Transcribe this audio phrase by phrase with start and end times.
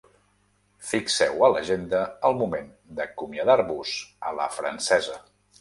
[0.91, 2.01] Fixeu a l'agenda
[2.31, 3.95] el moment d'acomiadar-vos
[4.31, 5.25] a la francesa.